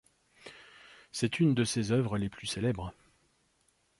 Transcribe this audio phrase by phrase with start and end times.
[1.11, 2.91] C'est une de ses œuvres les plus célèbres.